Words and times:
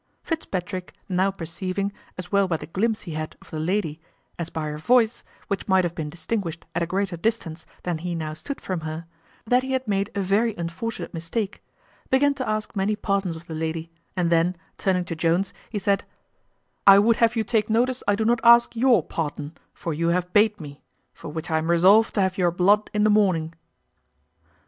Fitzpatrick, 0.23 0.95
now 1.07 1.29
perceiving, 1.29 1.93
as 2.17 2.31
well 2.31 2.47
by 2.47 2.57
the 2.57 2.65
glimpse 2.65 3.01
he 3.01 3.11
had 3.11 3.37
of 3.39 3.51
the 3.51 3.59
lady, 3.59 4.01
as 4.39 4.49
by 4.49 4.63
her 4.63 4.79
voice, 4.79 5.23
which 5.47 5.67
might 5.67 5.83
have 5.83 5.93
been 5.93 6.09
distinguished 6.09 6.65
at 6.73 6.81
a 6.81 6.87
greater 6.87 7.15
distance 7.15 7.67
than 7.83 7.99
he 7.99 8.15
now 8.15 8.33
stood 8.33 8.59
from 8.59 8.79
her, 8.79 9.05
that 9.45 9.61
he 9.61 9.73
had 9.73 9.87
made 9.87 10.09
a 10.15 10.19
very 10.21 10.55
unfortunate 10.55 11.13
mistake, 11.13 11.63
began 12.09 12.33
to 12.33 12.49
ask 12.49 12.75
many 12.75 12.95
pardons 12.95 13.35
of 13.35 13.45
the 13.45 13.53
lady; 13.53 13.91
and 14.17 14.31
then, 14.31 14.55
turning 14.79 15.05
to 15.05 15.15
Jones, 15.15 15.53
he 15.69 15.77
said, 15.77 16.03
"I 16.87 16.97
would 16.97 17.17
have 17.17 17.35
you 17.35 17.43
take 17.43 17.69
notice 17.69 18.01
I 18.07 18.15
do 18.15 18.25
not 18.25 18.41
ask 18.43 18.75
your 18.75 19.03
pardon, 19.03 19.55
for 19.71 19.93
you 19.93 20.07
have 20.07 20.33
bate 20.33 20.59
me; 20.59 20.81
for 21.13 21.29
which 21.29 21.51
I 21.51 21.59
am 21.59 21.69
resolved 21.69 22.15
to 22.15 22.21
have 22.21 22.39
your 22.39 22.49
blood 22.49 22.89
in 22.91 23.03
the 23.03 23.11
morning." 23.11 23.53